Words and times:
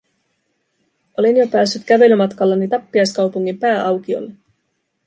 Olin 1.17 1.37
jo 1.37 1.47
päässyt 1.47 1.83
kävelymatkallani 1.85 2.67
tappiaiskaupungin 2.67 3.59
pääaukiolle. 3.59 4.33